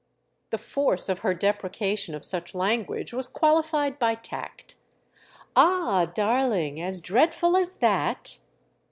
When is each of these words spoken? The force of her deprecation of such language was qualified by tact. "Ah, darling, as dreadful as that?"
The 0.49 0.57
force 0.57 1.09
of 1.09 1.19
her 1.19 1.35
deprecation 1.35 2.15
of 2.15 2.25
such 2.25 2.55
language 2.55 3.13
was 3.13 3.29
qualified 3.29 3.99
by 3.99 4.15
tact. 4.15 4.75
"Ah, 5.55 6.05
darling, 6.05 6.81
as 6.81 7.01
dreadful 7.01 7.55
as 7.55 7.75
that?" 7.75 8.39